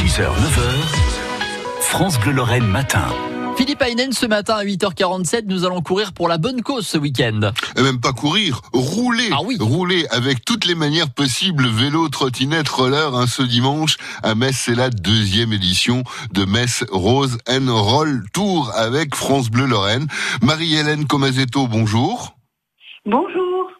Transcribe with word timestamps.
6h, 0.00 0.22
9h, 0.22 1.82
France 1.82 2.18
Bleu 2.20 2.32
Lorraine 2.32 2.66
matin. 2.66 3.04
Philippe 3.58 3.82
Aynen, 3.82 4.12
ce 4.12 4.24
matin 4.24 4.54
à 4.54 4.64
8h47, 4.64 5.42
nous 5.44 5.66
allons 5.66 5.82
courir 5.82 6.14
pour 6.14 6.26
la 6.26 6.38
bonne 6.38 6.62
cause 6.62 6.86
ce 6.86 6.96
week-end. 6.96 7.52
Et 7.76 7.82
même 7.82 8.00
pas 8.00 8.14
courir, 8.14 8.62
rouler. 8.72 9.28
Ah 9.30 9.40
oui. 9.44 9.58
Rouler 9.60 10.06
avec 10.08 10.42
toutes 10.42 10.64
les 10.64 10.74
manières 10.74 11.10
possibles, 11.10 11.68
vélo, 11.68 12.08
trottinette, 12.08 12.70
roller, 12.70 13.14
hein, 13.14 13.26
ce 13.26 13.42
dimanche 13.42 13.98
à 14.22 14.34
Metz, 14.34 14.56
c'est 14.56 14.74
la 14.74 14.88
deuxième 14.88 15.52
édition 15.52 16.02
de 16.32 16.46
Metz 16.46 16.82
Rose 16.90 17.36
and 17.46 17.66
Roll 17.68 18.24
Tour 18.32 18.72
avec 18.74 19.14
France 19.14 19.50
Bleu 19.50 19.66
Lorraine. 19.66 20.06
Marie-Hélène 20.40 21.06
Comazetto, 21.06 21.66
bonjour. 21.66 22.38
Bonjour. 23.04 23.70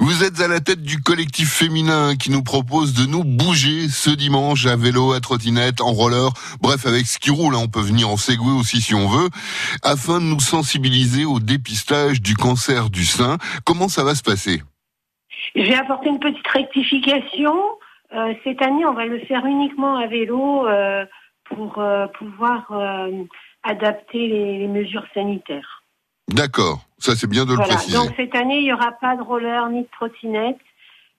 Vous 0.00 0.24
êtes 0.24 0.40
à 0.40 0.48
la 0.48 0.60
tête 0.60 0.82
du 0.82 1.00
collectif 1.00 1.52
féminin 1.52 2.16
qui 2.16 2.30
nous 2.30 2.42
propose 2.42 2.94
de 2.94 3.06
nous 3.06 3.24
bouger 3.24 3.88
ce 3.88 4.10
dimanche 4.10 4.66
à 4.66 4.76
vélo, 4.76 5.12
à 5.12 5.20
trottinette, 5.20 5.80
en 5.80 5.92
roller, 5.92 6.30
bref 6.60 6.86
avec 6.86 7.06
ce 7.06 7.18
qui 7.18 7.30
roule, 7.30 7.54
hein, 7.54 7.60
on 7.64 7.68
peut 7.68 7.80
venir 7.80 8.08
en 8.08 8.16
Segway 8.16 8.52
aussi 8.52 8.80
si 8.80 8.94
on 8.94 9.08
veut, 9.08 9.28
afin 9.82 10.20
de 10.20 10.24
nous 10.24 10.40
sensibiliser 10.40 11.24
au 11.24 11.40
dépistage 11.40 12.20
du 12.20 12.34
cancer 12.34 12.90
du 12.90 13.04
sein. 13.04 13.38
Comment 13.64 13.88
ça 13.88 14.04
va 14.04 14.14
se 14.14 14.22
passer? 14.22 14.62
Je 15.54 15.62
vais 15.62 15.76
apporter 15.76 16.08
une 16.08 16.20
petite 16.20 16.46
rectification. 16.46 17.54
Euh, 18.14 18.34
cette 18.44 18.62
année, 18.62 18.84
on 18.86 18.94
va 18.94 19.06
le 19.06 19.20
faire 19.20 19.44
uniquement 19.44 19.96
à 19.96 20.06
vélo 20.06 20.66
euh, 20.66 21.04
pour 21.44 21.78
euh, 21.78 22.06
pouvoir 22.18 22.70
adapter 23.62 24.28
les 24.28 24.68
mesures 24.68 25.06
sanitaires. 25.14 25.82
D'accord, 26.28 26.80
ça 26.98 27.16
c'est 27.16 27.26
bien 27.26 27.44
de 27.46 27.52
le 27.54 27.58
préciser. 27.58 27.96
Donc 27.96 28.12
cette 28.16 28.34
année, 28.34 28.58
il 28.58 28.64
n'y 28.64 28.72
aura 28.72 28.92
pas 28.92 29.16
de 29.16 29.22
roller 29.22 29.68
ni 29.70 29.82
de 29.82 29.88
trottinette 29.92 30.58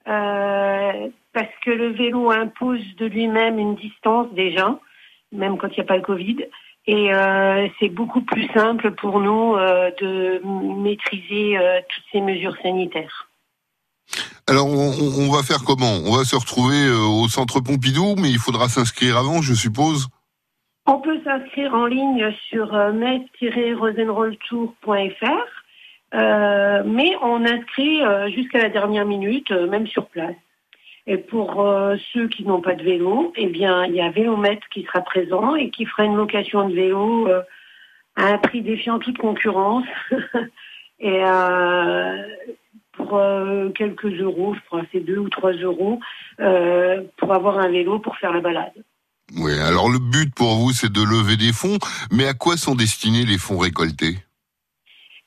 euh, 0.08 1.08
parce 1.32 1.48
que 1.64 1.70
le 1.70 1.88
vélo 1.92 2.30
impose 2.30 2.80
de 2.98 3.06
lui-même 3.06 3.58
une 3.58 3.74
distance 3.76 4.28
déjà, 4.34 4.78
même 5.32 5.58
quand 5.58 5.68
il 5.68 5.74
n'y 5.74 5.80
a 5.80 5.86
pas 5.86 5.96
le 5.96 6.02
Covid. 6.02 6.36
Et 6.86 7.12
euh, 7.12 7.68
c'est 7.78 7.88
beaucoup 7.90 8.22
plus 8.22 8.48
simple 8.54 8.92
pour 8.92 9.20
nous 9.20 9.54
euh, 9.56 9.90
de 10.00 10.40
maîtriser 10.82 11.58
euh, 11.58 11.80
toutes 11.88 12.04
ces 12.12 12.20
mesures 12.20 12.56
sanitaires. 12.62 13.28
Alors 14.48 14.66
on, 14.66 14.90
on- 14.90 15.28
on 15.28 15.30
va 15.30 15.42
faire 15.42 15.62
comment? 15.64 15.98
On 16.06 16.16
va 16.16 16.24
se 16.24 16.34
retrouver 16.36 16.86
euh, 16.86 16.96
au 16.98 17.28
centre 17.28 17.60
Pompidou, 17.60 18.16
mais 18.16 18.30
il 18.30 18.38
faudra 18.38 18.68
s'inscrire 18.68 19.18
avant, 19.18 19.42
je 19.42 19.54
suppose? 19.54 20.08
On 20.92 20.98
peut 20.98 21.20
s'inscrire 21.22 21.72
en 21.72 21.86
ligne 21.86 22.32
sur 22.48 22.74
euh, 22.74 22.90
metz-rosenrolltour.fr, 22.90 25.46
euh, 26.14 26.82
mais 26.84 27.12
on 27.22 27.44
inscrit 27.44 28.02
euh, 28.02 28.28
jusqu'à 28.30 28.58
la 28.58 28.70
dernière 28.70 29.06
minute, 29.06 29.52
même 29.52 29.86
sur 29.86 30.06
place. 30.06 30.34
Et 31.06 31.16
pour 31.16 31.64
ceux 32.12 32.26
qui 32.26 32.44
n'ont 32.44 32.60
pas 32.60 32.74
de 32.74 32.82
vélo, 32.82 33.32
eh 33.36 33.46
bien, 33.46 33.84
il 33.84 33.94
y 33.94 34.00
a 34.00 34.10
Vélomètre 34.10 34.68
qui 34.70 34.82
sera 34.82 35.00
présent 35.00 35.54
et 35.54 35.70
qui 35.70 35.84
fera 35.84 36.02
une 36.04 36.16
location 36.16 36.68
de 36.68 36.74
vélo 36.74 37.28
à 38.16 38.26
un 38.26 38.38
prix 38.38 38.60
défiant 38.60 38.98
toute 38.98 39.18
concurrence. 39.18 39.86
et 41.00 41.22
pour 42.92 43.20
quelques 43.76 44.20
euros, 44.20 44.54
je 44.54 44.60
crois, 44.66 44.82
c'est 44.92 45.00
deux 45.00 45.18
ou 45.18 45.28
trois 45.28 45.52
euros, 45.52 46.00
pour 46.36 47.32
avoir 47.32 47.58
un 47.58 47.70
vélo 47.70 48.00
pour 48.00 48.16
faire 48.18 48.32
la 48.32 48.40
balade. 48.40 48.72
Oui, 49.36 49.52
alors 49.58 49.88
le 49.88 49.98
but 49.98 50.34
pour 50.34 50.56
vous 50.56 50.72
c'est 50.72 50.92
de 50.92 51.02
lever 51.02 51.36
des 51.36 51.52
fonds, 51.52 51.78
mais 52.10 52.26
à 52.26 52.34
quoi 52.34 52.56
sont 52.56 52.74
destinés 52.74 53.24
les 53.24 53.38
fonds 53.38 53.58
récoltés? 53.58 54.18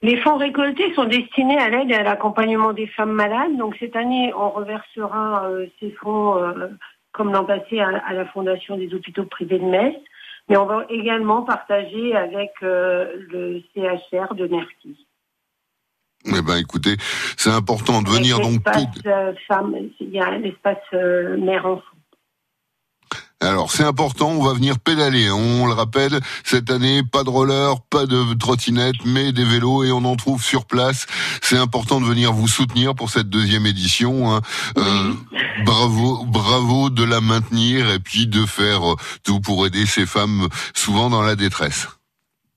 Les 0.03 0.17
fonds 0.17 0.35
récoltés 0.35 0.93
sont 0.95 1.05
destinés 1.05 1.57
à 1.57 1.69
l'aide 1.69 1.89
et 1.89 1.95
à 1.95 2.03
l'accompagnement 2.03 2.73
des 2.73 2.87
femmes 2.87 3.13
malades. 3.13 3.55
Donc 3.57 3.77
cette 3.79 3.95
année, 3.95 4.33
on 4.37 4.49
reversera 4.49 5.45
euh, 5.45 5.65
ces 5.79 5.91
fonds, 5.91 6.37
euh, 6.37 6.67
comme 7.13 7.31
l'an 7.31 7.45
passé, 7.45 7.79
à, 7.79 7.87
à 8.05 8.11
la 8.11 8.25
Fondation 8.25 8.77
des 8.77 8.93
hôpitaux 8.93 9.23
privés 9.23 9.59
de 9.59 9.63
Metz. 9.63 9.95
Mais 10.49 10.57
on 10.57 10.65
va 10.65 10.85
également 10.89 11.43
partager 11.43 12.13
avec 12.17 12.51
euh, 12.63 13.13
le 13.31 13.61
CHR 13.73 14.35
de 14.35 14.47
Mercy. 14.47 15.07
Eh 16.25 16.41
ben 16.41 16.57
écoutez, 16.57 16.97
c'est 17.37 17.51
important 17.51 18.01
de 18.01 18.09
venir 18.09 18.39
donc 18.41 18.61
il 19.99 20.09
y 20.09 20.19
a 20.19 20.37
l'espace 20.37 20.77
mère-enfant. 20.91 21.83
Alors 23.43 23.71
c'est 23.71 23.83
important, 23.83 24.29
on 24.29 24.41
va 24.43 24.53
venir 24.53 24.79
pédaler. 24.79 25.29
On 25.29 25.67
le 25.67 25.73
rappelle, 25.73 26.19
cette 26.45 26.71
année, 26.71 27.01
pas 27.03 27.23
de 27.23 27.29
roller, 27.29 27.75
pas 27.89 28.05
de 28.05 28.33
trottinette, 28.35 28.95
mais 29.05 29.33
des 29.33 29.43
vélos 29.43 29.83
et 29.83 29.91
on 29.91 30.05
en 30.05 30.15
trouve 30.15 30.41
sur 30.41 30.65
place. 30.65 31.07
C'est 31.41 31.57
important 31.57 31.99
de 31.99 32.05
venir 32.05 32.31
vous 32.31 32.47
soutenir 32.47 32.95
pour 32.95 33.09
cette 33.09 33.29
deuxième 33.29 33.65
édition. 33.65 34.33
hein. 34.33 34.41
Euh, 34.77 35.11
bravo, 35.65 36.25
bravo 36.25 36.89
de 36.89 37.03
la 37.03 37.19
maintenir 37.19 37.89
et 37.91 37.99
puis 37.99 38.27
de 38.27 38.45
faire 38.45 38.93
euh, 38.93 38.95
tout 39.25 39.41
pour 39.41 39.67
aider 39.67 39.85
ces 39.85 40.05
femmes 40.05 40.47
souvent 40.73 41.09
dans 41.09 41.21
la 41.21 41.35
détresse. 41.35 41.89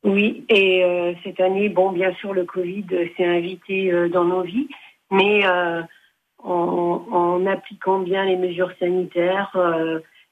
Oui, 0.05 0.45
et 0.49 0.85
euh, 0.85 1.15
cette 1.25 1.41
année, 1.41 1.69
bon, 1.69 1.91
bien 1.91 2.15
sûr, 2.21 2.33
le 2.33 2.45
Covid 2.45 2.87
s'est 3.17 3.27
invité 3.27 3.91
euh, 3.91 4.09
dans 4.09 4.25
nos 4.25 4.43
vies, 4.43 4.69
mais 5.11 5.43
en, 6.45 7.05
en 7.11 7.47
appliquant 7.47 7.99
bien 7.99 8.25
les 8.25 8.37
mesures 8.37 8.71
sanitaires, 8.79 9.51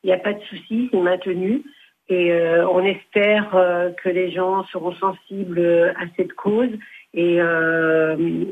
il 0.04 0.08
n'y 0.08 0.12
a 0.12 0.18
pas 0.18 0.34
de 0.34 0.42
souci, 0.44 0.88
c'est 0.92 1.00
maintenu. 1.00 1.62
Et 2.08 2.30
euh, 2.32 2.68
on 2.68 2.84
espère 2.84 3.54
euh, 3.54 3.90
que 4.02 4.10
les 4.10 4.30
gens 4.30 4.64
seront 4.66 4.94
sensibles 4.96 5.58
euh, 5.58 5.92
à 5.92 6.04
cette 6.16 6.34
cause 6.34 6.68
et 7.14 7.40
euh, 7.40 8.44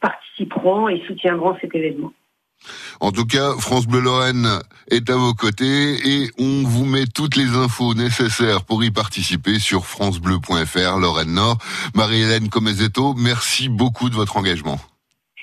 participeront 0.00 0.88
et 0.88 1.02
soutiendront 1.06 1.56
cet 1.60 1.74
événement. 1.74 2.12
En 3.00 3.10
tout 3.10 3.24
cas, 3.24 3.54
France 3.58 3.88
Bleu 3.88 4.00
Lorraine 4.00 4.46
est 4.90 5.10
à 5.10 5.16
vos 5.16 5.32
côtés 5.32 5.94
et 6.04 6.28
on 6.38 6.62
vous 6.64 6.84
met 6.84 7.06
toutes 7.12 7.34
les 7.34 7.56
infos 7.56 7.94
nécessaires 7.94 8.64
pour 8.64 8.84
y 8.84 8.90
participer 8.90 9.58
sur 9.58 9.86
francebleu.fr, 9.86 10.98
Lorraine 10.98 11.34
Nord. 11.34 11.56
Marie-Hélène 11.96 12.50
Comezetto, 12.50 13.14
merci 13.14 13.68
beaucoup 13.68 14.10
de 14.10 14.14
votre 14.14 14.36
engagement. 14.36 14.76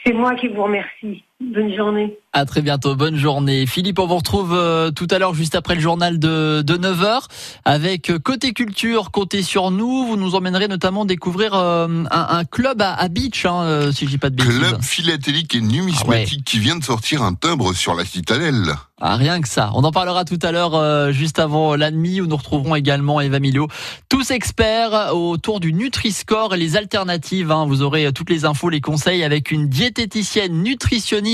C'est 0.05 0.13
moi 0.13 0.35
qui 0.35 0.47
vous 0.47 0.63
remercie. 0.63 1.23
Bonne 1.39 1.75
journée. 1.75 2.17
À 2.33 2.45
très 2.45 2.61
bientôt, 2.61 2.95
bonne 2.95 3.15
journée. 3.15 3.65
Philippe, 3.67 3.99
on 3.99 4.07
vous 4.07 4.17
retrouve 4.17 4.53
euh, 4.53 4.89
tout 4.91 5.07
à 5.11 5.17
l'heure 5.19 5.33
juste 5.35 5.53
après 5.55 5.75
le 5.75 5.81
journal 5.81 6.17
de, 6.19 6.61
de 6.61 6.77
9h 6.77 7.21
avec 7.63 8.09
euh, 8.09 8.19
Côté 8.19 8.53
Culture, 8.53 9.11
Côté 9.11 9.43
sur 9.43 9.69
nous. 9.71 10.05
Vous 10.07 10.17
nous 10.17 10.33
emmènerez 10.35 10.67
notamment 10.67 11.05
découvrir 11.05 11.53
euh, 11.53 11.87
un, 12.11 12.27
un 12.29 12.43
club 12.43 12.81
à, 12.81 12.93
à 12.93 13.07
Beach, 13.07 13.45
hein, 13.45 13.91
si 13.93 14.05
je 14.05 14.09
dis 14.11 14.17
pas 14.17 14.29
de 14.31 14.35
bêtises. 14.35 14.57
Club 14.57 14.81
philatélique 14.81 15.53
et 15.55 15.61
numismatique 15.61 16.43
qui 16.43 16.59
vient 16.59 16.75
de 16.75 16.83
sortir 16.83 17.21
un 17.21 17.33
timbre 17.33 17.73
sur 17.73 17.93
la 17.93 18.03
citadelle. 18.05 18.73
Ah, 18.99 19.15
rien 19.15 19.39
que 19.41 19.47
ça. 19.47 19.69
On 19.75 19.83
en 19.83 19.91
parlera 19.91 20.25
tout 20.25 20.39
à 20.41 20.51
l'heure, 20.51 21.11
juste 21.13 21.37
avant 21.37 21.75
la 21.75 21.91
nuit, 21.91 22.19
où 22.19 22.25
nous 22.25 22.35
retrouverons 22.35 22.73
également 22.73 23.21
Eva 23.21 23.39
Milo. 23.39 23.67
Tous 24.09 24.31
experts 24.31 25.13
autour 25.15 25.59
du 25.59 25.71
Nutri-Score 25.71 26.55
et 26.55 26.57
les 26.57 26.75
alternatives. 26.77 27.51
hein. 27.51 27.65
Vous 27.67 27.83
aurez 27.83 28.11
toutes 28.11 28.31
les 28.31 28.45
infos, 28.45 28.69
les 28.69 28.81
conseils 28.81 29.23
avec 29.23 29.51
une 29.51 29.67
diététicienne 29.69 30.63
nutritionniste, 30.63 31.26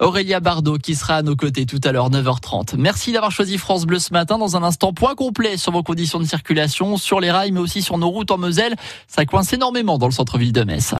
Aurélia 0.00 0.40
Bardot, 0.40 0.78
qui 0.78 0.94
sera 0.94 1.16
à 1.16 1.22
nos 1.22 1.36
côtés 1.36 1.66
tout 1.66 1.80
à 1.84 1.92
l'heure, 1.92 2.10
9h30. 2.10 2.76
Merci 2.76 3.12
d'avoir 3.12 3.32
choisi 3.32 3.58
France 3.58 3.84
Bleu 3.84 3.98
ce 3.98 4.12
matin. 4.12 4.38
Dans 4.38 4.56
un 4.56 4.62
instant, 4.62 4.92
point 4.92 5.14
complet 5.14 5.56
sur 5.56 5.72
vos 5.72 5.82
conditions 5.82 6.18
de 6.18 6.24
circulation, 6.24 6.96
sur 6.96 7.20
les 7.20 7.30
rails, 7.30 7.52
mais 7.52 7.60
aussi 7.60 7.82
sur 7.82 7.98
nos 7.98 8.08
routes 8.08 8.30
en 8.30 8.38
Moselle. 8.38 8.76
Ça 9.08 9.24
coince 9.24 9.52
énormément 9.52 9.98
dans 9.98 10.06
le 10.06 10.12
centre-ville 10.12 10.52
de 10.52 10.64
Metz. 10.64 10.94